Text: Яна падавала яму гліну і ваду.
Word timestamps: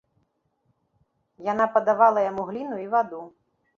Яна 1.51 1.65
падавала 1.75 2.25
яму 2.31 2.43
гліну 2.51 2.77
і 2.85 2.89
ваду. 2.95 3.21